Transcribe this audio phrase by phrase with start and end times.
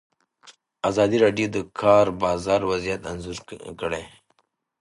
[0.89, 3.37] ازادي راډیو د د کار بازار وضعیت انځور
[3.81, 4.03] کړی.